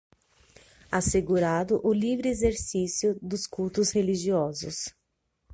assegurado 0.91 1.79
o 1.83 1.93
livre 1.93 2.27
exercício 2.27 3.15
dos 3.21 3.45
cultos 3.45 3.91
religiosos 3.91 4.91